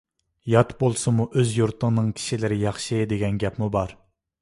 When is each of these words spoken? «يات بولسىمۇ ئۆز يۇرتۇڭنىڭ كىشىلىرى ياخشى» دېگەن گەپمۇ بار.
«يات 0.53 0.71
بولسىمۇ 0.79 1.27
ئۆز 1.41 1.53
يۇرتۇڭنىڭ 1.59 2.09
كىشىلىرى 2.21 2.61
ياخشى» 2.65 3.07
دېگەن 3.15 3.43
گەپمۇ 3.47 3.73
بار. 3.81 3.99